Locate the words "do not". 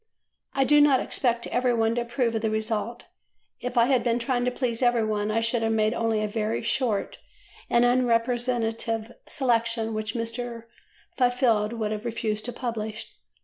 0.63-0.99